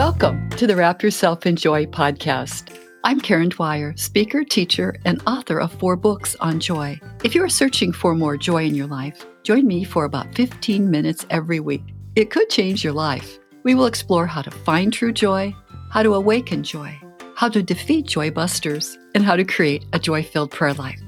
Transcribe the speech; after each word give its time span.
Welcome 0.00 0.48
to 0.52 0.66
the 0.66 0.76
Wrap 0.76 1.02
Yourself 1.02 1.44
in 1.44 1.56
Joy 1.56 1.84
podcast. 1.84 2.74
I'm 3.04 3.20
Karen 3.20 3.50
Dwyer, 3.50 3.94
speaker, 3.98 4.44
teacher, 4.44 4.96
and 5.04 5.22
author 5.26 5.60
of 5.60 5.74
four 5.74 5.94
books 5.94 6.34
on 6.40 6.58
joy. 6.58 6.98
If 7.22 7.34
you 7.34 7.44
are 7.44 7.50
searching 7.50 7.92
for 7.92 8.14
more 8.14 8.38
joy 8.38 8.64
in 8.64 8.74
your 8.74 8.86
life, 8.86 9.26
join 9.42 9.66
me 9.66 9.84
for 9.84 10.06
about 10.06 10.34
15 10.34 10.90
minutes 10.90 11.26
every 11.28 11.60
week. 11.60 11.82
It 12.16 12.30
could 12.30 12.48
change 12.48 12.82
your 12.82 12.94
life. 12.94 13.38
We 13.62 13.74
will 13.74 13.84
explore 13.84 14.26
how 14.26 14.40
to 14.40 14.50
find 14.50 14.90
true 14.90 15.12
joy, 15.12 15.54
how 15.90 16.02
to 16.02 16.14
awaken 16.14 16.62
joy, 16.62 16.98
how 17.36 17.50
to 17.50 17.62
defeat 17.62 18.06
joy 18.06 18.30
busters, 18.30 18.96
and 19.14 19.22
how 19.22 19.36
to 19.36 19.44
create 19.44 19.84
a 19.92 19.98
joy 19.98 20.22
filled 20.22 20.50
prayer 20.50 20.72
life. 20.72 21.02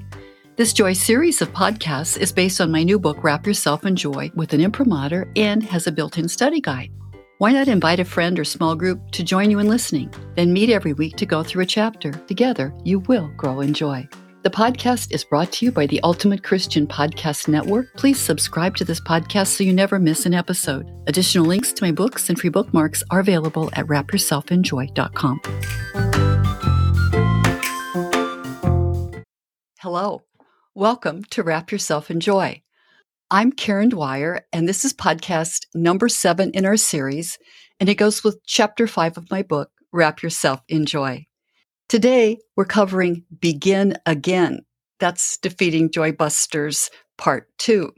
This 0.55 0.71
Joy 0.71 0.93
series 0.93 1.41
of 1.41 1.51
podcasts 1.51 2.15
is 2.15 2.31
based 2.31 2.61
on 2.61 2.71
my 2.71 2.83
new 2.83 2.99
book, 2.99 3.23
Wrap 3.23 3.47
Yourself 3.47 3.87
in 3.87 3.95
Joy, 3.95 4.31
with 4.35 4.53
an 4.53 4.61
imprimatur 4.61 5.31
and 5.35 5.63
has 5.63 5.87
a 5.87 5.91
built 5.91 6.19
in 6.19 6.27
study 6.27 6.61
guide. 6.61 6.91
Why 7.43 7.51
not 7.51 7.67
invite 7.67 7.99
a 7.99 8.05
friend 8.05 8.39
or 8.39 8.45
small 8.45 8.73
group 8.73 9.11
to 9.11 9.21
join 9.21 9.51
you 9.51 9.59
in 9.59 9.67
listening? 9.67 10.13
Then 10.37 10.53
meet 10.53 10.69
every 10.69 10.93
week 10.93 11.17
to 11.17 11.25
go 11.25 11.43
through 11.43 11.63
a 11.63 11.65
chapter. 11.65 12.13
Together, 12.13 12.73
you 12.85 12.99
will 12.99 13.27
grow 13.35 13.59
in 13.59 13.73
joy. 13.73 14.07
The 14.43 14.49
podcast 14.49 15.13
is 15.13 15.25
brought 15.25 15.51
to 15.51 15.65
you 15.65 15.71
by 15.73 15.85
the 15.85 15.99
Ultimate 16.03 16.41
Christian 16.41 16.87
Podcast 16.87 17.49
Network. 17.49 17.93
Please 17.97 18.17
subscribe 18.17 18.77
to 18.77 18.85
this 18.85 19.01
podcast 19.01 19.47
so 19.47 19.65
you 19.65 19.73
never 19.73 19.99
miss 19.99 20.25
an 20.25 20.33
episode. 20.33 20.89
Additional 21.07 21.45
links 21.45 21.73
to 21.73 21.83
my 21.83 21.91
books 21.91 22.29
and 22.29 22.39
free 22.39 22.49
bookmarks 22.49 23.03
are 23.11 23.19
available 23.19 23.69
at 23.73 23.87
wrapyourselfinjoy.com. 23.87 25.41
Hello. 29.81 30.21
Welcome 30.73 31.25
to 31.25 31.43
Wrap 31.43 31.73
Yourself 31.73 32.09
in 32.09 32.21
Joy. 32.21 32.62
I'm 33.33 33.51
Karen 33.51 33.89
Dwyer, 33.89 34.45
and 34.53 34.69
this 34.69 34.85
is 34.85 34.93
podcast 34.93 35.65
number 35.73 36.07
seven 36.07 36.51
in 36.51 36.67
our 36.67 36.77
series, 36.77 37.39
and 37.79 37.89
it 37.89 37.95
goes 37.95 38.23
with 38.23 38.45
chapter 38.45 38.85
five 38.85 39.17
of 39.17 39.31
my 39.31 39.41
book, 39.41 39.71
Wrap 39.91 40.21
Yourself 40.21 40.61
in 40.69 40.85
Joy. 40.85 41.25
Today, 41.89 42.37
we're 42.55 42.65
covering 42.65 43.23
Begin 43.39 43.97
Again. 44.05 44.59
That's 44.99 45.39
Defeating 45.39 45.89
Joy 45.89 46.11
Busters, 46.11 46.91
part 47.17 47.47
two. 47.57 47.91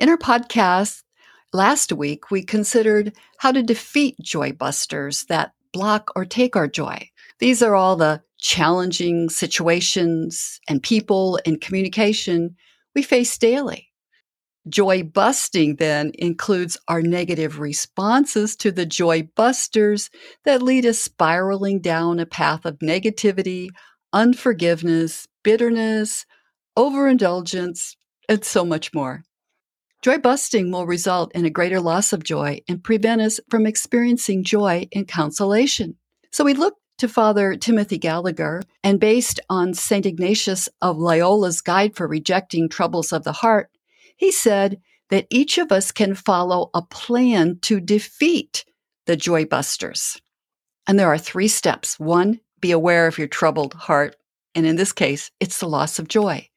In 0.00 0.08
our 0.08 0.18
podcast 0.18 1.04
last 1.52 1.92
week, 1.92 2.32
we 2.32 2.42
considered 2.42 3.14
how 3.38 3.52
to 3.52 3.62
defeat 3.62 4.16
joy 4.20 4.50
busters 4.50 5.26
that 5.28 5.52
block 5.72 6.10
or 6.16 6.24
take 6.24 6.56
our 6.56 6.66
joy. 6.66 7.08
These 7.38 7.62
are 7.62 7.76
all 7.76 7.94
the 7.94 8.20
challenging 8.38 9.28
situations 9.28 10.58
and 10.68 10.82
people 10.82 11.38
and 11.46 11.60
communication 11.60 12.56
we 12.96 13.04
face 13.04 13.38
daily. 13.38 13.91
Joy 14.68 15.02
busting 15.02 15.76
then 15.76 16.12
includes 16.14 16.76
our 16.86 17.02
negative 17.02 17.58
responses 17.58 18.54
to 18.56 18.70
the 18.70 18.86
joy 18.86 19.28
busters 19.34 20.08
that 20.44 20.62
lead 20.62 20.86
us 20.86 21.00
spiraling 21.00 21.80
down 21.80 22.20
a 22.20 22.26
path 22.26 22.64
of 22.64 22.78
negativity, 22.78 23.70
unforgiveness, 24.12 25.26
bitterness, 25.42 26.26
overindulgence, 26.76 27.96
and 28.28 28.44
so 28.44 28.64
much 28.64 28.94
more. 28.94 29.24
Joy 30.00 30.18
busting 30.18 30.70
will 30.70 30.86
result 30.86 31.32
in 31.34 31.44
a 31.44 31.50
greater 31.50 31.80
loss 31.80 32.12
of 32.12 32.22
joy 32.22 32.60
and 32.68 32.82
prevent 32.82 33.20
us 33.20 33.40
from 33.50 33.66
experiencing 33.66 34.44
joy 34.44 34.86
and 34.94 35.08
consolation. 35.08 35.96
So 36.30 36.44
we 36.44 36.54
look 36.54 36.76
to 36.98 37.08
Father 37.08 37.56
Timothy 37.56 37.98
Gallagher, 37.98 38.62
and 38.84 39.00
based 39.00 39.40
on 39.50 39.74
St. 39.74 40.06
Ignatius 40.06 40.68
of 40.80 40.98
Loyola's 40.98 41.60
Guide 41.60 41.96
for 41.96 42.06
Rejecting 42.06 42.68
Troubles 42.68 43.12
of 43.12 43.24
the 43.24 43.32
Heart, 43.32 43.70
he 44.16 44.32
said 44.32 44.80
that 45.10 45.26
each 45.30 45.58
of 45.58 45.70
us 45.72 45.92
can 45.92 46.14
follow 46.14 46.70
a 46.74 46.82
plan 46.82 47.58
to 47.62 47.80
defeat 47.80 48.64
the 49.06 49.16
joy 49.16 49.44
busters. 49.44 50.20
And 50.86 50.98
there 50.98 51.12
are 51.12 51.18
three 51.18 51.48
steps. 51.48 51.98
One, 51.98 52.40
be 52.60 52.70
aware 52.70 53.06
of 53.06 53.18
your 53.18 53.28
troubled 53.28 53.74
heart. 53.74 54.16
And 54.54 54.66
in 54.66 54.76
this 54.76 54.92
case, 54.92 55.30
it's 55.40 55.58
the 55.58 55.68
loss 55.68 55.98
of 55.98 56.08
joy. 56.08 56.48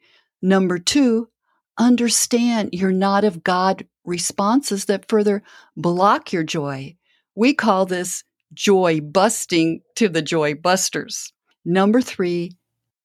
Number 0.41 0.79
two, 0.79 1.29
understand 1.77 2.69
you're 2.71 2.91
not 2.91 3.23
of 3.23 3.43
God 3.43 3.85
responses 4.05 4.85
that 4.85 5.09
further 5.09 5.43
block 5.75 6.31
your 6.31 6.43
joy. 6.43 6.95
We 7.35 7.53
call 7.53 7.85
this 7.85 8.23
joy 8.53 9.01
busting 9.01 9.81
to 9.95 10.07
the 10.07 10.21
joy 10.21 10.55
busters. 10.55 11.33
Number 11.65 12.01
three, 12.01 12.51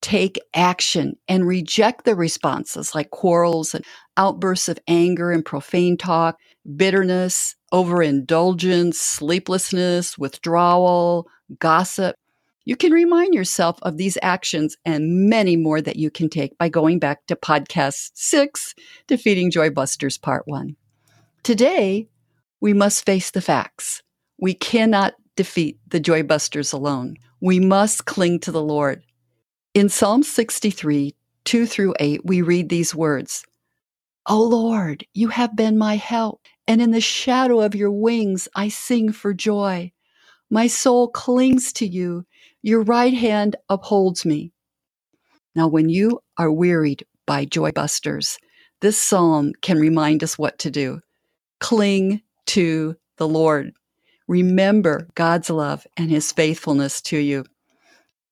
take 0.00 0.38
action 0.54 1.16
and 1.28 1.46
reject 1.46 2.04
the 2.04 2.14
responses 2.14 2.94
like 2.94 3.10
quarrels 3.10 3.74
and 3.74 3.84
outbursts 4.16 4.68
of 4.68 4.78
anger 4.88 5.30
and 5.30 5.44
profane 5.44 5.96
talk, 5.96 6.38
bitterness, 6.76 7.56
overindulgence, 7.72 8.98
sleeplessness, 8.98 10.18
withdrawal, 10.18 11.26
gossip. 11.58 12.16
You 12.64 12.76
can 12.76 12.92
remind 12.92 13.34
yourself 13.34 13.78
of 13.82 13.96
these 13.96 14.18
actions 14.22 14.76
and 14.84 15.28
many 15.28 15.56
more 15.56 15.80
that 15.80 15.96
you 15.96 16.10
can 16.10 16.28
take 16.28 16.56
by 16.58 16.68
going 16.68 16.98
back 16.98 17.26
to 17.26 17.36
podcast 17.36 18.10
six, 18.14 18.74
Defeating 19.06 19.50
Joy 19.50 19.70
Busters, 19.70 20.18
part 20.18 20.46
one. 20.46 20.76
Today, 21.42 22.08
we 22.60 22.72
must 22.72 23.06
face 23.06 23.30
the 23.30 23.40
facts. 23.40 24.02
We 24.38 24.54
cannot 24.54 25.14
defeat 25.36 25.78
the 25.88 26.00
Joy 26.00 26.22
Busters 26.22 26.72
alone. 26.72 27.16
We 27.40 27.58
must 27.58 28.04
cling 28.04 28.40
to 28.40 28.52
the 28.52 28.62
Lord. 28.62 29.02
In 29.72 29.88
Psalm 29.88 30.24
63, 30.24 31.14
2 31.44 31.66
through 31.66 31.94
8, 32.00 32.22
we 32.24 32.42
read 32.42 32.68
these 32.68 32.92
words 32.92 33.44
O 34.26 34.42
Lord, 34.42 35.06
you 35.14 35.28
have 35.28 35.54
been 35.54 35.78
my 35.78 35.94
help, 35.94 36.40
and 36.66 36.82
in 36.82 36.90
the 36.90 37.00
shadow 37.00 37.60
of 37.60 37.76
your 37.76 37.92
wings 37.92 38.48
I 38.56 38.68
sing 38.68 39.12
for 39.12 39.32
joy. 39.32 39.92
My 40.50 40.66
soul 40.66 41.06
clings 41.06 41.72
to 41.74 41.86
you, 41.86 42.26
your 42.62 42.82
right 42.82 43.14
hand 43.14 43.54
upholds 43.68 44.26
me. 44.26 44.50
Now, 45.54 45.68
when 45.68 45.88
you 45.88 46.18
are 46.36 46.50
wearied 46.50 47.06
by 47.24 47.44
joy 47.44 47.70
busters, 47.70 48.38
this 48.80 49.00
psalm 49.00 49.52
can 49.62 49.78
remind 49.78 50.24
us 50.24 50.36
what 50.36 50.58
to 50.58 50.72
do. 50.72 51.00
Cling 51.60 52.22
to 52.46 52.96
the 53.18 53.28
Lord. 53.28 53.70
Remember 54.26 55.06
God's 55.14 55.48
love 55.48 55.86
and 55.96 56.10
his 56.10 56.32
faithfulness 56.32 57.00
to 57.02 57.18
you. 57.18 57.44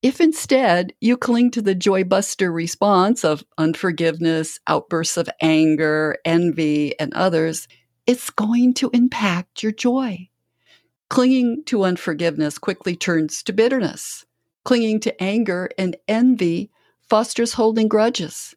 If 0.01 0.21
instead 0.21 0.93
you 1.01 1.17
cling 1.17 1.51
to 1.51 1.61
the 1.61 1.75
joy 1.75 2.05
buster 2.05 2.53
response 2.53 3.25
of 3.25 3.43
unforgiveness, 3.57 4.57
outbursts 4.65 5.17
of 5.17 5.29
anger, 5.41 6.15
envy, 6.23 6.97
and 6.97 7.13
others, 7.13 7.67
it's 8.07 8.29
going 8.29 8.75
to 8.75 8.89
impact 8.93 9.61
your 9.61 9.73
joy. 9.73 10.29
Clinging 11.09 11.63
to 11.65 11.83
unforgiveness 11.83 12.57
quickly 12.57 12.95
turns 12.95 13.43
to 13.43 13.51
bitterness. 13.51 14.25
Clinging 14.63 15.01
to 15.01 15.21
anger 15.21 15.69
and 15.77 15.97
envy 16.07 16.71
fosters 17.09 17.53
holding 17.53 17.89
grudges. 17.89 18.55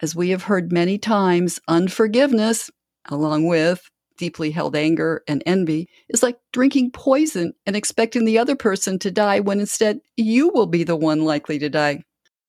As 0.00 0.14
we 0.14 0.30
have 0.30 0.44
heard 0.44 0.70
many 0.70 0.98
times, 0.98 1.58
unforgiveness, 1.66 2.70
along 3.06 3.46
with 3.48 3.90
deeply 4.16 4.50
held 4.50 4.74
anger 4.74 5.22
and 5.28 5.42
envy 5.46 5.88
is 6.08 6.22
like 6.22 6.38
drinking 6.52 6.90
poison 6.90 7.52
and 7.66 7.76
expecting 7.76 8.24
the 8.24 8.38
other 8.38 8.56
person 8.56 8.98
to 9.00 9.10
die 9.10 9.40
when 9.40 9.60
instead 9.60 10.00
you 10.16 10.48
will 10.50 10.66
be 10.66 10.84
the 10.84 10.96
one 10.96 11.24
likely 11.24 11.58
to 11.58 11.68
die. 11.68 12.02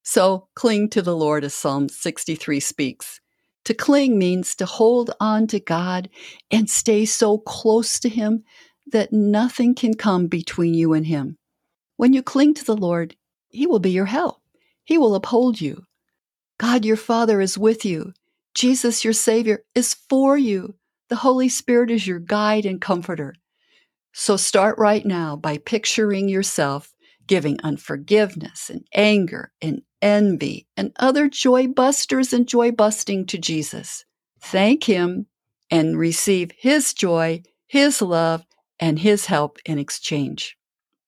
So 0.03 0.47
cling 0.55 0.89
to 0.91 1.01
the 1.01 1.15
Lord, 1.15 1.43
as 1.43 1.53
Psalm 1.53 1.89
63 1.89 2.59
speaks. 2.59 3.19
To 3.65 3.73
cling 3.73 4.17
means 4.17 4.55
to 4.55 4.65
hold 4.65 5.11
on 5.19 5.47
to 5.47 5.59
God 5.59 6.09
and 6.49 6.69
stay 6.69 7.03
so 7.03 7.39
close 7.39 7.99
to 7.99 8.07
Him 8.07 8.45
that 8.93 9.11
nothing 9.11 9.75
can 9.75 9.93
come 9.93 10.27
between 10.27 10.73
you 10.73 10.93
and 10.93 11.05
Him. 11.05 11.37
When 11.97 12.13
you 12.13 12.23
cling 12.23 12.53
to 12.53 12.63
the 12.63 12.77
Lord, 12.77 13.17
He 13.49 13.67
will 13.67 13.79
be 13.79 13.91
your 13.91 14.05
help. 14.05 14.37
He 14.85 14.97
will 14.97 15.15
uphold 15.15 15.59
you. 15.59 15.83
God, 16.57 16.85
your 16.85 16.95
Father, 16.95 17.41
is 17.41 17.57
with 17.57 17.83
you. 17.83 18.13
Jesus, 18.55 19.03
your 19.03 19.13
Savior, 19.13 19.63
is 19.75 19.93
for 20.09 20.37
you. 20.37 20.75
The 21.09 21.17
Holy 21.17 21.49
Spirit 21.49 21.89
is 21.89 22.05
your 22.05 22.19
guide 22.19 22.65
and 22.65 22.81
comforter. 22.81 23.35
So 24.13 24.35
start 24.35 24.77
right 24.77 25.05
now 25.05 25.35
by 25.35 25.57
picturing 25.57 26.27
yourself 26.27 26.93
giving 27.27 27.59
unforgiveness 27.63 28.69
and 28.69 28.85
anger 28.93 29.51
and 29.61 29.81
envy 30.01 30.67
and 30.75 30.91
other 30.97 31.27
joy 31.29 31.67
busters 31.67 32.33
and 32.33 32.47
joy 32.47 32.71
busting 32.71 33.25
to 33.27 33.37
Jesus. 33.37 34.05
Thank 34.41 34.85
Him 34.85 35.27
and 35.69 35.97
receive 35.97 36.51
His 36.57 36.93
joy, 36.93 37.43
His 37.67 38.01
love, 38.01 38.45
and 38.79 38.99
His 38.99 39.25
help 39.25 39.59
in 39.65 39.77
exchange. 39.77 40.57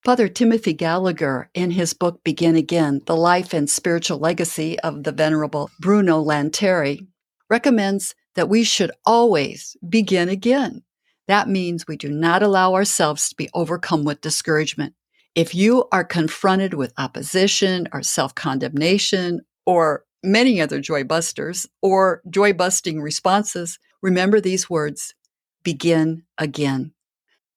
Father 0.05 0.29
Timothy 0.29 0.71
Gallagher, 0.71 1.49
in 1.53 1.71
his 1.71 1.93
book 1.93 2.23
Begin 2.23 2.55
Again 2.55 3.01
The 3.05 3.17
Life 3.17 3.53
and 3.53 3.69
Spiritual 3.69 4.17
Legacy 4.17 4.79
of 4.79 5.03
the 5.03 5.11
Venerable 5.11 5.69
Bruno 5.77 6.23
Lanteri, 6.23 7.05
recommends 7.49 8.15
that 8.39 8.47
we 8.47 8.63
should 8.63 8.89
always 9.05 9.75
begin 9.89 10.29
again. 10.29 10.81
That 11.27 11.49
means 11.49 11.85
we 11.85 11.97
do 11.97 12.09
not 12.09 12.41
allow 12.41 12.73
ourselves 12.73 13.27
to 13.27 13.35
be 13.35 13.49
overcome 13.53 14.05
with 14.05 14.21
discouragement. 14.21 14.93
If 15.35 15.53
you 15.53 15.89
are 15.91 16.05
confronted 16.05 16.73
with 16.73 16.93
opposition 16.97 17.89
or 17.91 18.01
self 18.01 18.33
condemnation 18.35 19.41
or 19.65 20.05
many 20.23 20.61
other 20.61 20.79
joy 20.79 21.03
busters 21.03 21.67
or 21.81 22.21
joy 22.29 22.53
busting 22.53 23.01
responses, 23.01 23.77
remember 24.01 24.39
these 24.39 24.69
words 24.69 25.13
begin 25.61 26.23
again. 26.37 26.93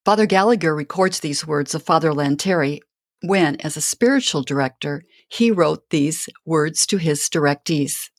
Father 0.04 0.26
Gallagher 0.26 0.74
records 0.74 1.20
these 1.20 1.46
words 1.46 1.76
of 1.76 1.84
Father 1.84 2.10
Lanteri 2.10 2.80
when, 3.22 3.54
as 3.60 3.76
a 3.76 3.80
spiritual 3.80 4.42
director, 4.42 5.04
he 5.28 5.52
wrote 5.52 5.90
these 5.90 6.28
words 6.44 6.86
to 6.86 6.96
his 6.96 7.28
directees 7.28 8.10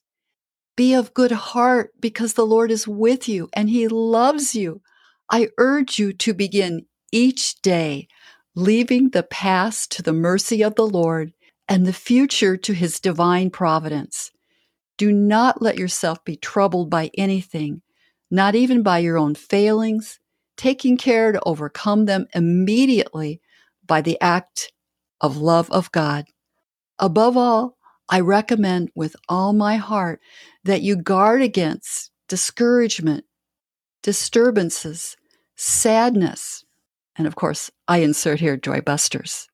Be 0.76 0.94
of 0.94 1.14
good 1.14 1.32
heart 1.32 1.92
because 2.00 2.34
the 2.34 2.46
Lord 2.46 2.72
is 2.72 2.88
with 2.88 3.30
you 3.30 3.50
and 3.54 3.70
he 3.70 3.88
loves 3.88 4.56
you. 4.56 4.82
I 5.30 5.50
urge 5.58 6.00
you 6.00 6.14
to 6.14 6.34
begin 6.34 6.86
each 7.12 7.62
day 7.62 8.08
leaving 8.56 9.10
the 9.10 9.24
past 9.24 9.92
to 9.92 10.02
the 10.02 10.14
mercy 10.14 10.64
of 10.64 10.76
the 10.76 10.88
Lord 10.88 11.34
and 11.68 11.86
the 11.86 11.94
future 11.94 12.58
to 12.58 12.74
his 12.74 13.00
divine 13.00 13.50
providence. 13.50 14.32
Do 14.98 15.12
not 15.12 15.62
let 15.62 15.78
yourself 15.78 16.24
be 16.24 16.36
troubled 16.36 16.90
by 16.90 17.10
anything, 17.18 17.82
not 18.30 18.56
even 18.56 18.84
by 18.84 19.00
your 19.00 19.18
own 19.18 19.36
failings, 19.36 20.20
taking 20.56 20.98
care 20.98 21.32
to 21.32 21.42
overcome 21.46 22.06
them 22.06 22.28
immediately 22.36 23.42
by 23.86 24.02
the 24.02 24.20
act 24.22 24.72
of 25.20 25.38
love 25.38 25.70
of 25.72 25.92
God. 25.92 26.26
Above 27.00 27.38
all, 27.38 27.78
I 28.10 28.20
recommend 28.20 28.90
with 28.96 29.16
all 29.30 29.54
my 29.54 29.78
heart 29.78 30.20
that 30.64 30.82
you 30.82 30.96
guard 30.96 31.42
against 31.42 32.12
discouragement, 32.28 33.26
disturbances, 34.02 35.18
sadness, 35.56 36.64
and 37.16 37.28
of 37.28 37.36
course, 37.36 37.70
I 37.88 38.00
insert 38.00 38.40
here 38.40 38.58
joy 38.58 38.82
busters. 38.82 39.48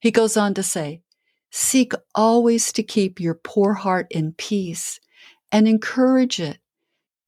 He 0.00 0.10
goes 0.10 0.36
on 0.36 0.54
to 0.54 0.62
say, 0.62 1.02
Seek 1.50 1.92
always 2.14 2.72
to 2.72 2.82
keep 2.82 3.20
your 3.20 3.34
poor 3.34 3.74
heart 3.74 4.06
in 4.10 4.32
peace 4.32 4.98
and 5.50 5.68
encourage 5.68 6.40
it, 6.40 6.58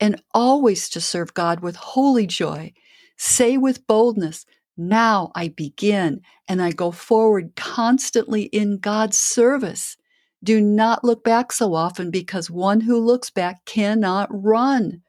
and 0.01 0.23
always 0.33 0.89
to 0.91 1.01
serve 1.01 1.35
God 1.35 1.61
with 1.61 1.77
holy 1.77 2.27
joy. 2.27 2.73
Say 3.17 3.59
with 3.59 3.87
boldness, 3.87 4.47
Now 4.77 5.31
I 5.35 5.49
begin 5.49 6.23
and 6.49 6.63
I 6.63 6.73
go 6.73 6.91
forward 6.91 7.55
constantly 7.55 8.45
in 8.45 8.79
God's 8.79 9.19
service. 9.19 9.97
Do 10.45 10.61
not 10.61 11.03
look 11.03 11.25
back 11.25 11.53
so 11.53 11.75
often 11.75 12.11
because 12.11 12.51
one 12.51 12.83
who 12.83 12.99
looks 13.01 13.31
back 13.31 13.65
cannot 13.65 14.29
run. 14.31 15.01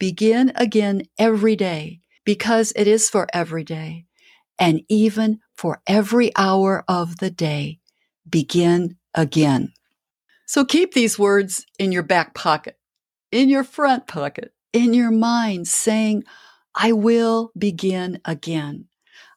Begin 0.00 0.50
again 0.56 1.04
every 1.16 1.54
day 1.54 2.00
because 2.24 2.72
it 2.74 2.88
is 2.88 3.08
for 3.08 3.28
every 3.32 3.62
day 3.62 4.06
and 4.58 4.82
even 4.88 5.38
for 5.54 5.80
every 5.86 6.32
hour 6.36 6.84
of 6.88 7.18
the 7.18 7.30
day. 7.30 7.78
Begin 8.28 8.96
again. 9.14 9.72
So 10.46 10.64
keep 10.64 10.94
these 10.94 11.16
words 11.16 11.64
in 11.78 11.92
your 11.92 12.02
back 12.02 12.34
pocket, 12.34 12.76
in 13.30 13.48
your 13.48 13.64
front 13.64 14.08
pocket, 14.08 14.52
in 14.72 14.94
your 14.94 15.12
mind, 15.12 15.68
saying, 15.68 16.24
I 16.74 16.90
will 16.90 17.52
begin 17.56 18.20
again. 18.24 18.86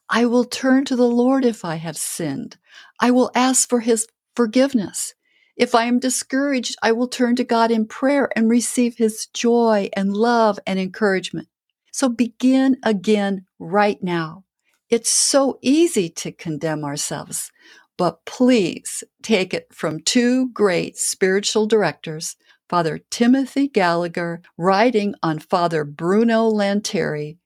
I 0.08 0.26
will 0.26 0.44
turn 0.44 0.84
to 0.86 0.96
the 0.96 1.08
Lord 1.08 1.44
if 1.44 1.64
I 1.64 1.76
have 1.76 1.96
sinned. 1.96 2.56
I 3.00 3.12
will 3.12 3.30
ask 3.34 3.68
for 3.68 3.80
his 3.80 4.08
forgiveness. 4.34 5.14
If 5.56 5.74
I 5.74 5.84
am 5.84 5.98
discouraged, 5.98 6.76
I 6.82 6.92
will 6.92 7.08
turn 7.08 7.34
to 7.36 7.44
God 7.44 7.70
in 7.70 7.86
prayer 7.86 8.28
and 8.36 8.48
receive 8.48 8.98
his 8.98 9.26
joy 9.26 9.88
and 9.94 10.12
love 10.12 10.58
and 10.66 10.78
encouragement. 10.78 11.48
So 11.92 12.10
begin 12.10 12.76
again 12.82 13.46
right 13.58 14.02
now. 14.02 14.44
It's 14.90 15.10
so 15.10 15.58
easy 15.62 16.10
to 16.10 16.30
condemn 16.30 16.84
ourselves, 16.84 17.50
but 17.96 18.24
please 18.26 19.02
take 19.22 19.54
it 19.54 19.68
from 19.72 20.00
two 20.00 20.50
great 20.50 20.98
spiritual 20.98 21.66
directors, 21.66 22.36
Father 22.68 23.00
Timothy 23.10 23.66
Gallagher 23.66 24.42
writing 24.58 25.14
on 25.22 25.38
Father 25.38 25.84
Bruno 25.84 26.50
Lanteri, 26.50 27.38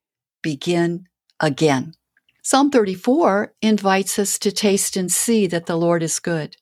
begin 0.43 1.07
again. 1.39 1.95
Psalm 2.43 2.71
34 2.71 3.55
invites 3.62 4.19
us 4.19 4.39
to 4.41 4.51
taste 4.51 4.97
and 4.97 5.12
see 5.12 5.47
that 5.47 5.67
the 5.67 5.77
Lord 5.77 6.03
is 6.03 6.19
good. 6.19 6.57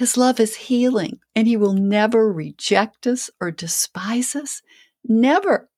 His 0.00 0.16
love 0.16 0.40
is 0.40 0.56
healing, 0.56 1.20
and 1.36 1.46
He 1.46 1.58
will 1.58 1.74
never 1.74 2.32
reject 2.32 3.06
us 3.06 3.28
or 3.38 3.50
despise 3.50 4.34
us. 4.34 4.62
Never. 5.04 5.68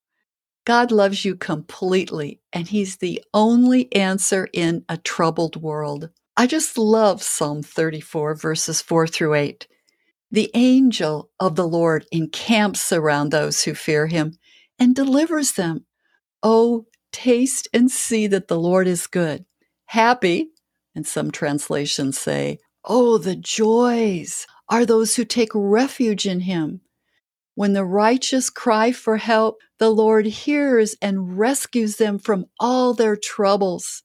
God 0.64 0.92
loves 0.92 1.24
you 1.24 1.34
completely, 1.34 2.40
and 2.52 2.68
He's 2.68 2.98
the 2.98 3.20
only 3.34 3.92
answer 3.92 4.48
in 4.52 4.84
a 4.88 4.96
troubled 4.96 5.56
world. 5.56 6.10
I 6.36 6.46
just 6.46 6.78
love 6.78 7.20
Psalm 7.20 7.64
34, 7.64 8.36
verses 8.36 8.80
4 8.80 9.08
through 9.08 9.34
8. 9.34 9.66
The 10.30 10.52
angel 10.54 11.32
of 11.40 11.56
the 11.56 11.66
Lord 11.66 12.06
encamps 12.12 12.92
around 12.92 13.30
those 13.30 13.64
who 13.64 13.74
fear 13.74 14.06
Him 14.06 14.38
and 14.78 14.94
delivers 14.94 15.54
them. 15.54 15.84
Oh, 16.44 16.86
taste 17.10 17.66
and 17.74 17.90
see 17.90 18.28
that 18.28 18.46
the 18.46 18.60
Lord 18.60 18.86
is 18.86 19.08
good. 19.08 19.46
Happy, 19.86 20.50
and 20.94 21.04
some 21.04 21.32
translations 21.32 22.20
say, 22.20 22.60
Oh, 22.84 23.18
the 23.18 23.36
joys 23.36 24.46
are 24.68 24.84
those 24.84 25.16
who 25.16 25.24
take 25.24 25.50
refuge 25.54 26.26
in 26.26 26.40
Him. 26.40 26.80
When 27.54 27.74
the 27.74 27.84
righteous 27.84 28.50
cry 28.50 28.92
for 28.92 29.18
help, 29.18 29.58
the 29.78 29.90
Lord 29.90 30.26
hears 30.26 30.96
and 31.02 31.38
rescues 31.38 31.96
them 31.96 32.18
from 32.18 32.46
all 32.58 32.94
their 32.94 33.16
troubles. 33.16 34.02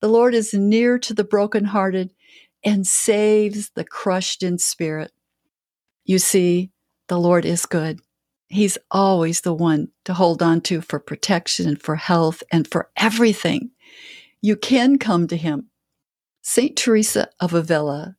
The 0.00 0.08
Lord 0.08 0.34
is 0.34 0.52
near 0.52 0.98
to 0.98 1.14
the 1.14 1.24
brokenhearted 1.24 2.12
and 2.64 2.86
saves 2.86 3.70
the 3.74 3.84
crushed 3.84 4.42
in 4.42 4.58
spirit. 4.58 5.12
You 6.04 6.18
see, 6.18 6.72
the 7.08 7.18
Lord 7.18 7.44
is 7.44 7.66
good. 7.66 8.00
He's 8.48 8.76
always 8.90 9.40
the 9.40 9.54
one 9.54 9.88
to 10.04 10.14
hold 10.14 10.42
on 10.42 10.60
to 10.62 10.80
for 10.80 10.98
protection 10.98 11.76
for 11.76 11.96
health 11.96 12.42
and 12.50 12.66
for 12.68 12.90
everything. 12.96 13.70
You 14.42 14.56
can 14.56 14.98
come 14.98 15.28
to 15.28 15.36
Him. 15.36 15.70
St. 16.44 16.76
Teresa 16.76 17.28
of 17.38 17.54
Avila 17.54 18.16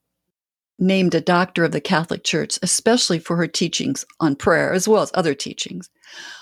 named 0.80 1.14
a 1.14 1.22
doctor 1.22 1.66
of 1.66 1.74
the 1.74 1.82
Catholic 1.82 2.24
Church, 2.24 2.58
especially 2.64 3.20
for 3.20 3.36
her 3.36 3.48
teachings 3.48 4.06
on 4.22 4.38
prayer, 4.38 4.72
as 4.72 4.88
well 4.88 5.02
as 5.02 5.12
other 5.14 5.34
teachings, 5.34 5.90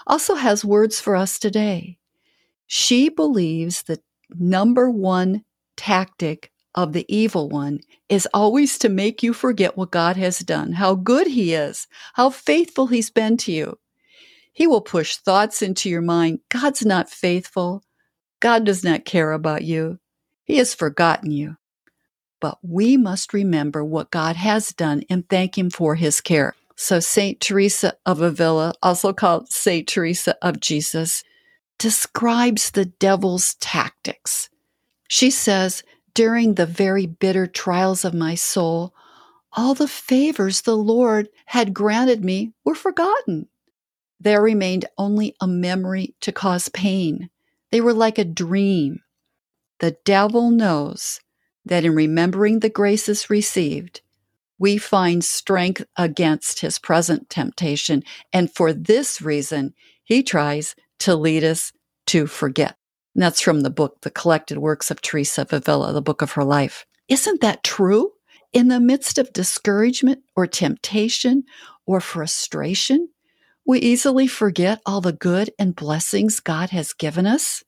also 0.06 0.36
has 0.36 0.64
words 0.64 1.00
for 1.00 1.16
us 1.16 1.40
today. 1.40 1.98
She 2.68 3.10
believes 3.10 3.82
the 3.82 4.00
number 4.38 4.92
one 4.92 5.44
tactic 5.76 6.52
of 6.76 6.94
the 6.94 7.06
evil 7.14 7.50
one 7.50 7.80
is 8.10 8.28
always 8.32 8.78
to 8.78 8.88
make 8.88 9.24
you 9.24 9.34
forget 9.34 9.76
what 9.76 9.92
God 9.92 10.18
has 10.18 10.40
done, 10.40 10.74
how 10.74 10.94
good 10.94 11.28
He 11.28 11.54
is, 11.56 11.88
how 12.14 12.30
faithful 12.30 12.88
He's 12.88 13.10
been 13.10 13.38
to 13.38 13.52
you. 13.52 13.80
He 14.54 14.68
will 14.68 14.82
push 14.82 15.18
thoughts 15.18 15.64
into 15.64 15.90
your 15.90 16.02
mind 16.02 16.42
God's 16.50 16.86
not 16.86 17.10
faithful. 17.10 17.84
God 18.40 18.66
does 18.66 18.84
not 18.84 19.04
care 19.04 19.32
about 19.32 19.64
you. 19.64 20.00
He 20.44 20.58
has 20.58 20.74
forgotten 20.74 21.32
you 21.32 21.58
but 22.42 22.58
we 22.62 22.98
must 22.98 23.34
remember 23.34 23.86
what 23.86 24.12
God 24.12 24.36
has 24.36 24.74
done 24.74 25.04
and 25.10 25.30
thank 25.30 25.58
Him 25.58 25.70
for 25.70 25.96
His 25.96 26.20
care. 26.20 26.56
So, 26.76 27.00
St. 27.00 27.40
Teresa 27.40 27.94
of 28.06 28.22
Avila, 28.22 28.74
also 28.82 29.14
called 29.14 29.50
St. 29.52 29.88
Teresa 29.88 30.36
of 30.42 30.60
Jesus, 30.60 31.24
describes 31.78 32.72
the 32.72 32.86
devil's 32.86 33.54
tactics. 33.56 34.50
She 35.08 35.30
says, 35.30 35.84
During 36.14 36.56
the 36.56 36.66
very 36.66 37.06
bitter 37.06 37.48
trials 37.48 38.04
of 38.04 38.14
my 38.14 38.36
soul, 38.36 38.94
all 39.54 39.74
the 39.74 39.88
favors 39.88 40.62
the 40.62 40.76
Lord 40.76 41.30
had 41.46 41.74
granted 41.74 42.26
me 42.26 42.54
were 42.66 42.76
forgotten. 42.76 43.48
There 44.20 44.42
remained 44.42 44.86
only 44.98 45.36
a 45.40 45.48
memory 45.48 46.16
to 46.22 46.32
cause 46.32 46.70
pain. 46.70 47.30
They 47.72 47.82
were 47.82 47.94
like 47.94 48.18
a 48.18 48.26
dream. 48.26 49.02
The 49.80 49.98
devil 50.06 50.52
knows 50.52 51.20
that 51.66 51.86
in 51.86 51.96
remembering 51.96 52.60
the 52.60 52.70
graces 52.70 53.30
received, 53.30 54.02
we 54.58 54.78
find 54.78 55.24
strength 55.24 55.84
against 55.98 56.60
his 56.60 56.78
present 56.78 57.30
temptation. 57.30 58.04
And 58.32 58.54
for 58.54 58.74
this 58.74 59.22
reason, 59.22 59.74
he 60.04 60.22
tries 60.22 60.76
to 61.00 61.16
lead 61.16 61.44
us 61.44 61.72
to 62.08 62.28
forget. 62.28 62.78
And 63.16 63.24
that's 63.24 63.42
from 63.42 63.62
the 63.62 63.70
book, 63.70 64.02
The 64.02 64.12
Collected 64.12 64.60
Works 64.60 64.92
of 64.92 65.02
Teresa 65.02 65.42
of 65.42 65.54
Avila, 65.54 65.94
the 65.94 66.02
book 66.02 66.22
of 66.22 66.34
her 66.34 66.44
life. 66.44 66.86
Isn't 67.08 67.42
that 67.42 67.64
true? 67.64 68.12
In 68.54 68.68
the 68.68 68.80
midst 68.80 69.18
of 69.18 69.34
discouragement 69.34 70.24
or 70.36 70.46
temptation 70.46 71.44
or 71.86 72.02
frustration, 72.02 73.10
we 73.66 73.80
easily 73.80 74.28
forget 74.28 74.82
all 74.86 75.02
the 75.02 75.14
good 75.14 75.52
and 75.58 75.76
blessings 75.76 76.40
God 76.40 76.70
has 76.72 76.94
given 76.94 77.26
us. 77.26 77.64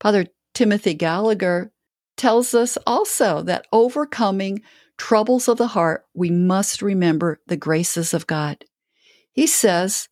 Father 0.00 0.26
Timothy 0.54 0.94
Gallagher 0.94 1.72
tells 2.20 2.52
us 2.52 2.76
also 2.86 3.40
that 3.40 3.66
overcoming 3.72 4.60
troubles 4.98 5.48
of 5.48 5.56
the 5.56 5.68
heart, 5.68 6.04
we 6.12 6.30
must 6.30 6.82
remember 6.82 7.40
the 7.46 7.56
graces 7.56 8.12
of 8.12 8.26
God. 8.26 8.62
He 9.32 9.46
says 9.46 10.06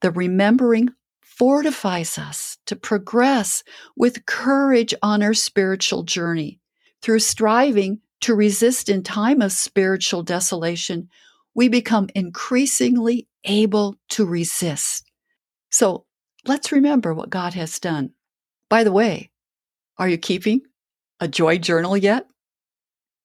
the 0.00 0.10
remembering 0.10 0.88
fortifies 1.20 2.16
us 2.16 2.56
to 2.64 2.76
progress 2.76 3.62
with 3.94 4.24
courage 4.24 4.94
on 5.02 5.22
our 5.22 5.34
spiritual 5.34 6.02
journey. 6.02 6.60
Through 7.02 7.18
striving 7.18 8.00
to 8.22 8.34
resist 8.34 8.88
in 8.88 9.02
time 9.02 9.42
of 9.42 9.52
spiritual 9.52 10.22
desolation, 10.22 11.10
we 11.54 11.68
become 11.68 12.08
increasingly 12.14 13.28
able 13.44 13.96
to 14.08 14.24
resist. 14.24 15.10
So 15.70 16.06
let's 16.46 16.72
remember 16.72 17.12
what 17.12 17.28
God 17.28 17.52
has 17.52 17.78
done. 17.78 18.12
By 18.70 18.82
the 18.82 18.92
way, 18.92 19.30
Are 19.98 20.08
you 20.08 20.16
keeping 20.16 20.62
a 21.20 21.28
joy 21.28 21.58
journal 21.58 21.96
yet? 21.96 22.26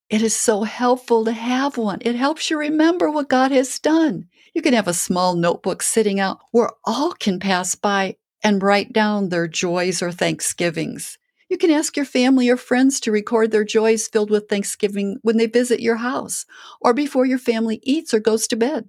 It 0.10 0.22
is 0.22 0.38
so 0.38 0.64
helpful 0.64 1.26
to 1.26 1.32
have 1.32 1.78
one. 1.78 2.00
It 2.02 2.16
helps 2.16 2.50
you 2.50 2.60
remember 2.60 3.10
what 3.10 3.30
God 3.30 3.52
has 3.52 3.80
done. 3.80 4.28
You 4.54 4.62
can 4.62 4.74
have 4.74 4.88
a 4.88 4.94
small 4.94 5.36
notebook 5.36 5.82
sitting 5.82 6.20
out 6.20 6.40
where 6.52 6.70
all 6.84 7.14
can 7.14 7.40
pass 7.40 7.74
by 7.74 8.18
and 8.44 8.62
write 8.62 8.94
down 8.94 9.30
their 9.30 9.48
joys 9.48 10.04
or 10.04 10.12
thanksgivings. 10.12 11.18
You 11.50 11.58
can 11.58 11.72
ask 11.72 11.96
your 11.96 12.06
family 12.06 12.50
or 12.50 12.58
friends 12.58 13.00
to 13.02 13.12
record 13.12 13.52
their 13.52 13.64
joys 13.64 14.08
filled 14.08 14.30
with 14.30 14.48
thanksgiving 14.48 15.18
when 15.22 15.38
they 15.38 15.48
visit 15.48 15.80
your 15.80 15.98
house 15.98 16.46
or 16.82 16.94
before 16.94 17.26
your 17.26 17.40
family 17.40 17.80
eats 17.84 18.14
or 18.14 18.20
goes 18.20 18.48
to 18.48 18.56
bed. 18.56 18.88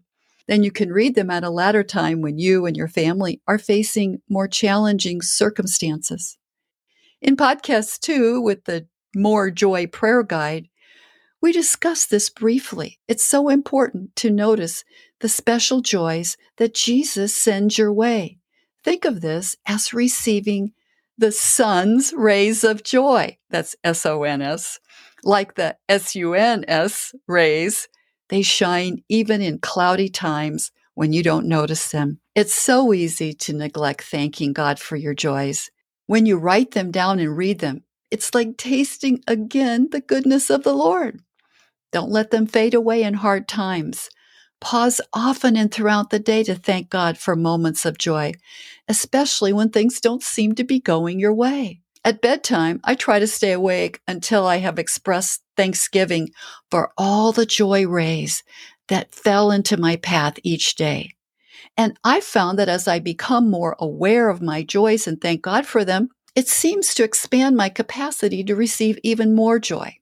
Then 0.49 0.63
you 0.63 0.71
can 0.71 0.93
read 0.93 1.15
them 1.15 1.31
at 1.31 1.45
a 1.45 1.51
later 1.51 1.83
time 1.83 2.21
when 2.21 2.39
you 2.39 2.67
and 2.67 2.77
your 2.77 2.89
family 2.89 3.41
are 3.49 3.59
facing 3.59 4.21
more 4.29 4.49
challenging 4.49 5.23
circumstances. 5.23 6.39
In 7.21 7.37
podcast 7.37 8.01
two, 8.01 8.41
with 8.41 8.65
the 8.65 8.87
More 9.17 9.51
Joy 9.51 9.89
Prayer 9.89 10.23
Guide, 10.23 10.69
we 11.43 11.51
discuss 11.51 12.07
this 12.07 12.31
briefly. 12.31 13.01
It's 13.09 13.27
so 13.27 13.49
important 13.49 14.15
to 14.17 14.31
notice 14.31 14.85
the 15.21 15.29
special 15.29 15.81
joys 15.81 16.37
that 16.59 16.75
Jesus 16.75 17.37
sends 17.37 17.79
your 17.79 17.93
way. 17.93 18.39
Think 18.85 19.05
of 19.05 19.23
this 19.23 19.57
as 19.67 19.93
receiving 19.93 20.73
the 21.19 21.33
sun's 21.33 22.13
rays 22.13 22.63
of 22.63 22.85
joy. 22.85 23.39
That's 23.51 23.75
S 23.83 24.07
O 24.07 24.23
N 24.23 24.43
S. 24.43 24.79
Like 25.25 25.55
the 25.55 25.77
S 25.89 26.15
U 26.15 26.35
N 26.35 26.65
S 26.69 27.15
rays 27.27 27.89
they 28.29 28.43
shine 28.43 29.03
even 29.09 29.41
in 29.41 29.59
cloudy 29.59 30.09
times 30.09 30.73
when 30.95 31.13
you 31.13 31.23
don't 31.23 31.47
notice 31.47 31.91
them. 31.91 32.21
It's 32.35 32.55
so 32.55 32.93
easy 32.93 33.33
to 33.35 33.53
neglect 33.53 34.03
thanking 34.03 34.53
God 34.53 34.79
for 34.79 34.97
your 34.97 35.15
joys. 35.15 35.71
When 36.07 36.27
you 36.27 36.37
write 36.37 36.73
them 36.73 36.91
down 36.91 37.19
and 37.19 37.37
read 37.37 37.61
them, 37.61 37.85
it's 38.11 38.35
like 38.35 38.57
tasting 38.57 39.23
again 39.27 39.89
the 39.91 40.01
goodness 40.01 40.51
of 40.51 40.63
the 40.63 40.75
Lord. 40.75 41.21
Don't 41.93 42.11
let 42.11 42.31
them 42.31 42.47
fade 42.47 42.75
away 42.75 43.03
in 43.03 43.15
hard 43.15 43.49
times. 43.49 44.11
Pause 44.61 45.01
often 45.13 45.57
and 45.57 45.73
throughout 45.73 46.11
the 46.11 46.19
day 46.19 46.43
to 46.45 46.55
thank 46.55 46.91
God 46.91 47.19
for 47.19 47.37
moments 47.37 47.85
of 47.85 47.99
joy, 47.99 48.33
especially 48.89 49.53
when 49.53 49.71
things 49.71 50.01
don't 50.01 50.23
seem 50.23 50.55
to 50.55 50.65
be 50.65 50.81
going 50.81 51.21
your 51.21 51.35
way. 51.35 51.81
At 52.05 52.23
bedtime, 52.23 52.81
I 52.85 52.95
try 52.95 53.19
to 53.19 53.27
stay 53.27 53.53
awake 53.53 54.01
until 54.07 54.47
I 54.47 54.59
have 54.59 54.79
expressed 54.79 55.43
thanksgiving 55.57 56.31
for 56.71 56.93
all 56.97 57.33
the 57.33 57.47
joy 57.47 57.87
rays 57.87 58.43
that 58.89 59.15
fell 59.15 59.51
into 59.51 59.77
my 59.77 59.97
path 59.97 60.39
each 60.43 60.77
day. 60.77 61.11
And 61.77 61.99
I 62.05 62.21
found 62.21 62.59
that 62.59 62.69
as 62.69 62.89
I 62.89 63.01
become 63.01 63.51
more 63.51 63.77
aware 63.79 64.29
of 64.29 64.41
my 64.41 64.63
joys 64.63 65.07
and 65.07 65.21
thank 65.21 65.43
God 65.43 65.67
for 65.67 65.85
them, 65.85 66.09
it 66.37 66.49
seems 66.49 66.93
to 66.95 67.03
expand 67.03 67.57
my 67.57 67.71
capacity 67.71 68.45
to 68.45 68.55
receive 68.55 68.99
even 69.03 69.35
more 69.35 69.59
joy. 69.59 69.97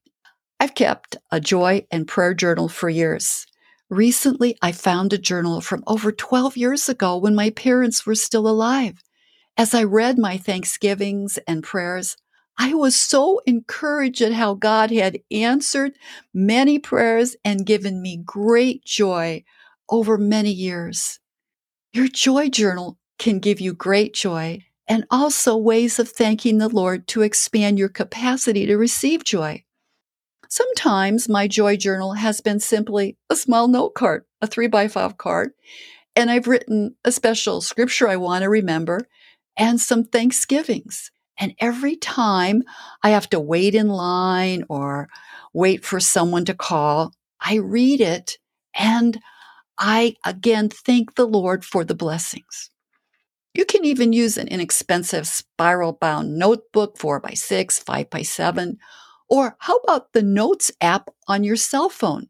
I've 0.59 0.75
kept 0.75 1.17
a 1.31 1.41
joy 1.41 1.87
and 1.93 2.09
prayer 2.09 2.35
journal 2.35 2.69
for 2.69 2.89
years. 2.89 3.47
Recently, 3.89 4.59
I 4.61 4.73
found 4.73 5.13
a 5.13 5.19
journal 5.19 5.61
from 5.61 5.85
over 5.87 6.11
12 6.11 6.57
years 6.57 6.89
ago 6.89 7.17
when 7.17 7.37
my 7.37 7.51
parents 7.51 8.05
were 8.05 8.17
still 8.17 8.49
alive. 8.49 9.01
As 9.57 9.75
I 9.75 9.85
read 9.85 10.19
my 10.19 10.37
thanksgivings 10.37 11.39
and 11.47 11.63
prayers, 11.63 12.17
I 12.59 12.75
was 12.75 12.97
so 12.97 13.41
encouraged 13.47 14.21
at 14.21 14.33
how 14.33 14.55
God 14.55 14.91
had 14.91 15.21
answered 15.31 15.93
many 16.33 16.81
prayers 16.81 17.37
and 17.45 17.67
given 17.67 18.03
me 18.03 18.21
great 18.25 18.85
joy 18.85 19.45
over 19.89 20.19
many 20.19 20.51
years. 20.51 21.21
Your 21.93 22.09
joy 22.09 22.49
journal 22.49 22.99
can 23.21 23.39
give 23.39 23.61
you 23.61 23.73
great 23.73 24.15
joy 24.15 24.65
and 24.89 25.05
also 25.11 25.57
ways 25.57 25.99
of 25.99 26.09
thanking 26.09 26.59
the 26.59 26.69
Lord 26.69 27.07
to 27.09 27.23
expand 27.23 27.79
your 27.79 27.89
capacity 27.89 28.67
to 28.67 28.77
receive 28.77 29.25
joy. 29.25 29.65
Sometimes 30.49 31.29
my 31.29 31.49
joy 31.49 31.77
journal 31.77 32.13
has 32.13 32.41
been 32.41 32.61
simply 32.61 33.17
a 33.31 33.37
small 33.37 33.67
note 33.67 33.95
card, 33.95 34.25
a 34.41 34.47
three 34.47 34.69
by 34.69 34.89
five 34.89 35.17
card, 35.17 35.53
and 36.15 36.31
I've 36.31 36.47
written 36.47 36.95
a 37.05 37.11
special 37.11 37.61
scripture 37.61 38.09
I 38.09 38.17
want 38.17 38.43
to 38.43 38.49
remember 38.49 39.09
and 39.57 39.81
some 39.81 40.05
Thanksgivings. 40.05 41.11
And 41.39 41.55
every 41.59 41.97
time 41.97 42.63
I 43.03 43.11
have 43.11 43.29
to 43.31 43.41
wait 43.41 43.75
in 43.75 43.89
line 43.89 44.65
or 44.69 45.09
wait 45.53 45.85
for 45.85 45.99
someone 45.99 46.45
to 46.45 46.55
call, 46.55 47.13
I 47.41 47.57
read 47.57 48.01
it 48.01 48.39
and 48.75 49.21
I 49.79 50.15
again 50.25 50.69
thank 50.69 51.17
the 51.17 51.27
Lord 51.27 51.65
for 51.65 51.85
the 51.85 51.95
blessings. 51.95 52.71
You 53.55 53.65
can 53.65 53.85
even 53.85 54.13
use 54.13 54.37
an 54.37 54.49
inexpensive 54.49 55.29
spiral 55.29 55.93
bound 55.93 56.37
notebook, 56.37 56.99
four 56.99 57.21
by 57.21 57.35
six, 57.35 57.79
five 57.79 58.11
by 58.11 58.23
seven, 58.23 58.79
or 59.29 59.57
how 59.61 59.77
about 59.77 60.13
the 60.13 60.23
Notes 60.23 60.73
app 60.81 61.09
on 61.29 61.45
your 61.45 61.57
cell 61.57 61.89
phone? 61.89 62.27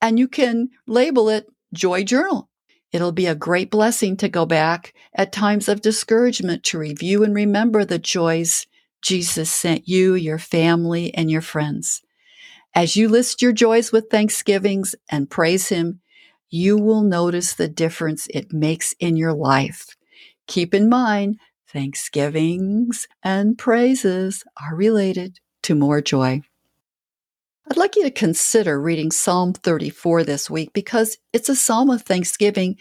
And 0.00 0.18
you 0.18 0.28
can 0.28 0.70
label 0.86 1.28
it 1.28 1.46
Joy 1.74 2.04
Journal. 2.04 2.48
It'll 2.92 3.12
be 3.12 3.26
a 3.26 3.34
great 3.34 3.70
blessing 3.70 4.16
to 4.18 4.28
go 4.28 4.46
back 4.46 4.94
at 5.14 5.32
times 5.32 5.68
of 5.68 5.80
discouragement 5.80 6.64
to 6.64 6.78
review 6.78 7.24
and 7.24 7.34
remember 7.34 7.84
the 7.84 7.98
joys 7.98 8.66
Jesus 9.02 9.52
sent 9.52 9.88
you, 9.88 10.14
your 10.14 10.38
family, 10.38 11.12
and 11.14 11.30
your 11.30 11.40
friends. 11.40 12.02
As 12.74 12.96
you 12.96 13.08
list 13.08 13.42
your 13.42 13.52
joys 13.52 13.90
with 13.90 14.10
thanksgivings 14.10 14.94
and 15.08 15.30
praise 15.30 15.68
Him, 15.68 16.00
you 16.48 16.78
will 16.78 17.02
notice 17.02 17.54
the 17.54 17.68
difference 17.68 18.28
it 18.30 18.52
makes 18.52 18.92
in 19.00 19.16
your 19.16 19.32
life. 19.32 19.96
Keep 20.50 20.74
in 20.74 20.88
mind, 20.88 21.38
thanksgivings 21.68 23.06
and 23.22 23.56
praises 23.56 24.42
are 24.60 24.74
related 24.74 25.38
to 25.62 25.76
more 25.76 26.00
joy. 26.00 26.42
I'd 27.70 27.76
like 27.76 27.94
you 27.94 28.02
to 28.02 28.10
consider 28.10 28.80
reading 28.80 29.12
Psalm 29.12 29.52
34 29.52 30.24
this 30.24 30.50
week 30.50 30.72
because 30.72 31.18
it's 31.32 31.48
a 31.48 31.54
psalm 31.54 31.88
of 31.88 32.02
thanksgiving 32.02 32.78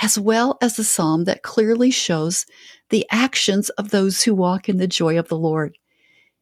as 0.00 0.16
well 0.16 0.58
as 0.62 0.78
a 0.78 0.84
psalm 0.84 1.24
that 1.24 1.42
clearly 1.42 1.90
shows 1.90 2.46
the 2.90 3.04
actions 3.10 3.68
of 3.70 3.90
those 3.90 4.22
who 4.22 4.32
walk 4.32 4.68
in 4.68 4.76
the 4.76 4.86
joy 4.86 5.18
of 5.18 5.26
the 5.26 5.36
Lord. 5.36 5.76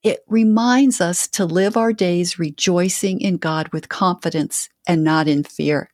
It 0.02 0.20
reminds 0.28 1.00
us 1.00 1.26
to 1.28 1.46
live 1.46 1.78
our 1.78 1.94
days 1.94 2.38
rejoicing 2.38 3.22
in 3.22 3.38
God 3.38 3.70
with 3.72 3.88
confidence 3.88 4.68
and 4.86 5.02
not 5.02 5.26
in 5.26 5.42
fear. 5.42 5.88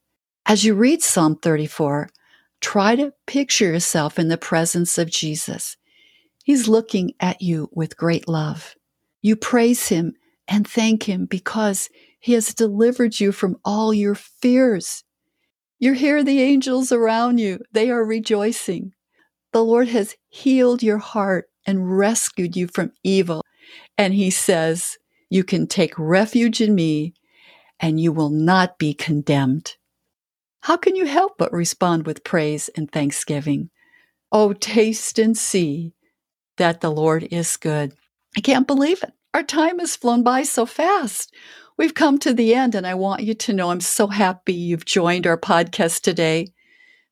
As 0.45 0.65
you 0.65 0.75
read 0.75 1.05
Psalm 1.05 1.37
34, 1.37 2.09
try 2.63 2.97
to 2.97 3.13
picture 3.27 3.67
yourself 3.67 4.19
in 4.19 4.29
the 4.29 4.39
presence 4.39 4.97
of 4.97 5.11
Jesus. 5.11 5.77
He's 6.45 6.69
looking 6.69 7.13
at 7.21 7.43
you 7.43 7.69
with 7.73 7.97
great 7.99 8.27
love. 8.27 8.75
You 9.21 9.37
praise 9.37 9.89
him 9.89 10.15
and 10.49 10.69
thank 10.69 11.05
Him 11.05 11.27
because 11.27 11.89
He 12.21 12.35
has 12.35 12.55
delivered 12.55 13.19
you 13.19 13.33
from 13.33 13.57
all 13.65 13.95
your 13.95 14.15
fears. 14.15 15.05
You 15.79 15.95
hear 15.95 16.23
the 16.23 16.41
angels 16.41 16.93
around 16.93 17.39
you, 17.39 17.61
they 17.73 17.91
are 17.91 18.05
rejoicing. 18.05 18.93
The 19.53 19.65
Lord 19.65 19.89
has 19.89 20.17
healed 20.29 20.83
your 20.83 20.99
heart 20.99 21.47
and 21.67 21.97
rescued 21.97 22.57
you 22.57 22.69
from 22.69 22.93
evil. 23.03 23.43
And 23.99 24.15
He 24.15 24.31
says, 24.31 24.99
You 25.31 25.45
can 25.45 25.67
take 25.67 25.99
refuge 25.99 26.61
in 26.61 26.75
me 26.75 27.15
and 27.81 28.01
you 28.01 28.13
will 28.13 28.31
not 28.31 28.79
be 28.79 28.95
condemned. 28.95 29.77
How 30.63 30.77
can 30.77 30.95
you 30.95 31.07
help 31.07 31.39
but 31.39 31.53
respond 31.53 32.07
with 32.07 32.23
praise 32.23 32.71
and 32.77 32.89
thanksgiving? 32.89 33.71
Oh, 34.31 34.53
taste 34.53 35.19
and 35.19 35.37
see 35.37 35.93
that 36.57 36.81
the 36.81 36.91
Lord 36.91 37.27
is 37.33 37.57
good. 37.57 37.95
I 38.37 38.41
can't 38.43 38.67
believe 38.67 39.03
it. 39.03 39.13
Our 39.35 39.43
time 39.43 39.81
has 39.81 39.97
flown 39.97 40.23
by 40.23 40.45
so 40.45 40.65
fast. 40.65 41.35
We've 41.77 41.95
come 41.95 42.17
to 42.19 42.33
the 42.33 42.55
end, 42.55 42.77
and 42.77 42.87
I 42.87 42.95
want 42.95 43.25
you 43.25 43.35
to 43.35 43.53
know 43.53 43.71
I'm 43.71 43.81
so 43.81 44.07
happy 44.07 44.55
you've 44.55 44.85
joined 44.85 45.27
our 45.27 45.37
podcast 45.37 46.03
today. 46.03 46.53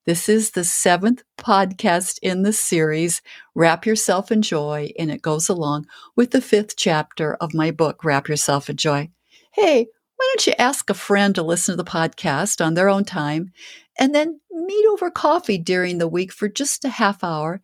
This 0.07 0.28
is 0.28 0.52
the 0.52 0.62
seventh 0.62 1.25
podcast 1.37 2.21
in 2.23 2.42
the 2.42 2.52
series, 2.52 3.21
Wrap 3.57 3.85
Yourself 3.85 4.30
in 4.30 4.42
Joy, 4.42 4.92
and 4.97 5.11
it 5.11 5.23
goes 5.23 5.49
along 5.49 5.87
with 6.14 6.30
the 6.30 6.40
fifth 6.40 6.76
chapter 6.76 7.35
of 7.35 7.52
my 7.52 7.73
book, 7.73 8.04
Wrap 8.04 8.28
Yourself 8.28 8.71
in 8.71 8.76
Joy. 8.76 9.11
Hey, 9.52 9.88
why 10.21 10.29
don't 10.35 10.47
you 10.49 10.53
ask 10.59 10.91
a 10.91 10.95
friend 10.95 11.35
to 11.35 11.43
listen 11.43 11.73
to 11.73 11.83
the 11.83 11.91
podcast 11.91 12.62
on 12.62 12.75
their 12.75 12.91
own 12.91 13.07
time 13.07 13.50
and 13.99 14.15
then 14.15 14.39
meet 14.50 14.87
over 14.91 15.11
coffee 15.11 15.57
during 15.57 15.97
the 15.97 16.07
week 16.07 16.31
for 16.31 16.47
just 16.47 16.85
a 16.85 16.91
half 16.91 17.25
hour 17.25 17.62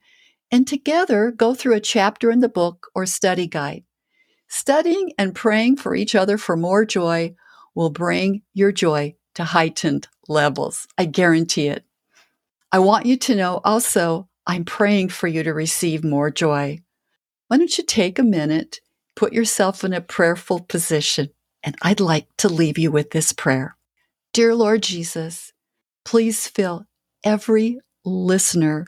and 0.50 0.66
together 0.66 1.30
go 1.30 1.52
through 1.52 1.74
a 1.74 1.80
chapter 1.80 2.30
in 2.30 2.40
the 2.40 2.48
book 2.48 2.86
or 2.94 3.04
study 3.04 3.46
guide. 3.46 3.84
Studying 4.48 5.12
and 5.18 5.34
praying 5.34 5.76
for 5.76 5.94
each 5.94 6.14
other 6.14 6.38
for 6.38 6.56
more 6.56 6.86
joy 6.86 7.34
will 7.74 7.90
bring 7.90 8.40
your 8.54 8.72
joy 8.72 9.16
to 9.34 9.44
heightened 9.44 10.08
levels. 10.26 10.88
I 10.96 11.04
guarantee 11.04 11.66
it. 11.66 11.84
I 12.72 12.78
want 12.78 13.04
you 13.04 13.18
to 13.18 13.34
know 13.34 13.60
also, 13.66 14.30
I'm 14.46 14.64
praying 14.64 15.10
for 15.10 15.26
you 15.26 15.42
to 15.42 15.52
receive 15.52 16.02
more 16.02 16.30
joy. 16.30 16.80
Why 17.48 17.58
don't 17.58 17.76
you 17.76 17.84
take 17.84 18.18
a 18.18 18.22
minute, 18.22 18.80
put 19.14 19.34
yourself 19.34 19.84
in 19.84 19.92
a 19.92 20.00
prayerful 20.00 20.60
position, 20.60 21.28
and 21.66 21.76
I'd 21.82 22.00
like 22.00 22.28
to 22.38 22.50
leave 22.50 22.78
you 22.78 22.92
with 22.92 23.12
this 23.12 23.32
prayer. 23.32 23.76
Dear 24.34 24.54
Lord 24.54 24.82
Jesus, 24.84 25.52
please 26.04 26.46
fill 26.48 26.86
every 27.24 27.80
listener 28.04 28.86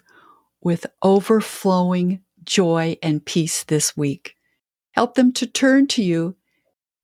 with 0.63 0.87
overflowing 1.03 2.23
joy 2.45 2.99
and 3.03 3.25
peace 3.25 3.65
this 3.65 3.97
week. 3.97 4.37
Help 4.93 5.15
them 5.15 5.33
to 5.35 5.47
turn 5.47 5.87
to 5.89 6.03
you 6.03 6.37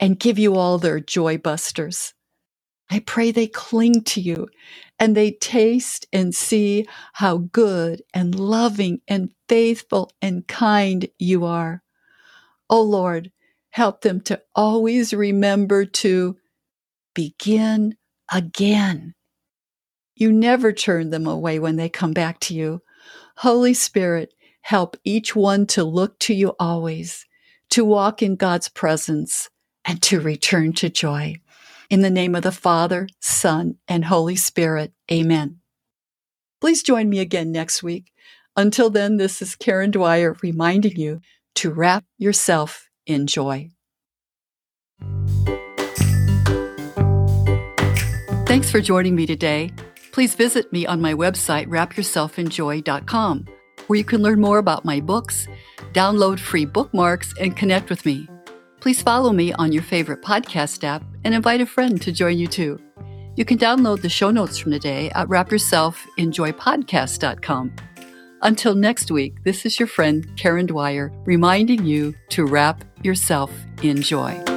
and 0.00 0.20
give 0.20 0.38
you 0.38 0.56
all 0.56 0.78
their 0.78 1.00
joy 1.00 1.38
busters. 1.38 2.14
I 2.90 3.00
pray 3.00 3.32
they 3.32 3.48
cling 3.48 4.02
to 4.04 4.20
you 4.20 4.48
and 5.00 5.16
they 5.16 5.32
taste 5.32 6.06
and 6.12 6.34
see 6.34 6.86
how 7.14 7.38
good 7.38 8.02
and 8.14 8.38
loving 8.38 9.00
and 9.08 9.30
faithful 9.48 10.12
and 10.22 10.46
kind 10.48 11.08
you 11.18 11.44
are. 11.46 11.82
Oh 12.70 12.82
Lord, 12.82 13.30
help 13.74 14.02
them 14.02 14.20
to 14.20 14.40
always 14.54 15.12
remember 15.12 15.84
to 15.84 16.36
begin 17.12 17.96
again. 18.32 19.12
You 20.14 20.30
never 20.30 20.72
turn 20.72 21.10
them 21.10 21.26
away 21.26 21.58
when 21.58 21.74
they 21.74 21.88
come 21.88 22.12
back 22.12 22.38
to 22.42 22.54
you. 22.54 22.82
Holy 23.38 23.74
Spirit, 23.74 24.32
help 24.60 24.96
each 25.02 25.34
one 25.34 25.66
to 25.66 25.82
look 25.82 26.20
to 26.20 26.32
you 26.32 26.54
always, 26.60 27.26
to 27.70 27.84
walk 27.84 28.22
in 28.22 28.36
God's 28.36 28.68
presence, 28.68 29.50
and 29.84 30.00
to 30.02 30.20
return 30.20 30.72
to 30.74 30.88
joy. 30.88 31.34
In 31.90 32.00
the 32.00 32.10
name 32.10 32.36
of 32.36 32.44
the 32.44 32.52
Father, 32.52 33.08
Son, 33.18 33.78
and 33.88 34.04
Holy 34.04 34.36
Spirit, 34.36 34.92
amen. 35.10 35.58
Please 36.60 36.84
join 36.84 37.08
me 37.08 37.18
again 37.18 37.50
next 37.50 37.82
week. 37.82 38.12
Until 38.56 38.88
then, 38.88 39.16
this 39.16 39.42
is 39.42 39.56
Karen 39.56 39.90
Dwyer 39.90 40.36
reminding 40.44 40.94
you 40.94 41.20
to 41.56 41.72
wrap 41.72 42.04
yourself 42.18 42.88
in 43.06 43.26
joy. 43.26 43.70
Thanks 48.46 48.70
for 48.70 48.80
joining 48.80 49.16
me 49.16 49.26
today. 49.26 49.72
Please 50.12 50.34
visit 50.34 50.72
me 50.72 50.86
on 50.86 51.00
my 51.00 51.12
website, 51.12 51.66
wrapyourselfinjoy.com, 51.66 53.46
where 53.88 53.98
you 53.98 54.04
can 54.04 54.22
learn 54.22 54.40
more 54.40 54.58
about 54.58 54.84
my 54.84 55.00
books, 55.00 55.48
download 55.92 56.38
free 56.38 56.64
bookmarks, 56.64 57.34
and 57.40 57.56
connect 57.56 57.90
with 57.90 58.06
me. 58.06 58.28
Please 58.80 59.02
follow 59.02 59.32
me 59.32 59.52
on 59.54 59.72
your 59.72 59.82
favorite 59.82 60.22
podcast 60.22 60.84
app 60.84 61.02
and 61.24 61.34
invite 61.34 61.62
a 61.62 61.66
friend 61.66 62.00
to 62.02 62.12
join 62.12 62.38
you 62.38 62.46
too. 62.46 62.78
You 63.34 63.44
can 63.44 63.58
download 63.58 64.02
the 64.02 64.08
show 64.08 64.30
notes 64.30 64.58
from 64.58 64.70
today 64.70 65.10
at 65.10 65.26
wrapyourselfinjoypodcast.com. 65.26 67.72
Until 68.42 68.74
next 68.74 69.10
week, 69.10 69.42
this 69.42 69.66
is 69.66 69.80
your 69.80 69.88
friend 69.88 70.30
Karen 70.36 70.66
Dwyer 70.66 71.10
reminding 71.24 71.86
you 71.86 72.14
to 72.28 72.44
wrap 72.44 72.84
yourself 73.04 73.50
in 73.82 74.00
joy. 74.00 74.53